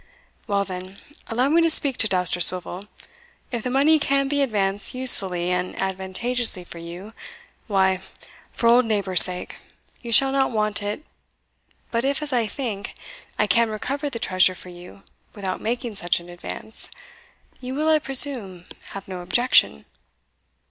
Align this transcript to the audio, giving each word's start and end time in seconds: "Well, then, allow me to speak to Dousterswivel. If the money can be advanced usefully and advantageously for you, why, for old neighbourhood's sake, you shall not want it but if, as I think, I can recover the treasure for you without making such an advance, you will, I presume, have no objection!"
"Well, 0.47 0.65
then, 0.65 0.97
allow 1.27 1.47
me 1.49 1.61
to 1.61 1.69
speak 1.69 1.97
to 1.97 2.07
Dousterswivel. 2.07 2.87
If 3.51 3.61
the 3.61 3.69
money 3.69 3.99
can 3.99 4.27
be 4.27 4.41
advanced 4.41 4.95
usefully 4.95 5.51
and 5.51 5.79
advantageously 5.79 6.63
for 6.63 6.79
you, 6.79 7.13
why, 7.67 8.01
for 8.49 8.65
old 8.67 8.85
neighbourhood's 8.85 9.23
sake, 9.25 9.57
you 10.01 10.11
shall 10.11 10.31
not 10.31 10.49
want 10.49 10.81
it 10.81 11.05
but 11.91 12.03
if, 12.03 12.23
as 12.23 12.33
I 12.33 12.47
think, 12.47 12.95
I 13.37 13.45
can 13.45 13.69
recover 13.69 14.09
the 14.09 14.17
treasure 14.17 14.55
for 14.55 14.69
you 14.69 15.03
without 15.35 15.61
making 15.61 15.93
such 15.93 16.19
an 16.19 16.29
advance, 16.29 16.89
you 17.59 17.75
will, 17.75 17.87
I 17.87 17.99
presume, 17.99 18.65
have 18.93 19.07
no 19.07 19.19
objection!" 19.21 19.85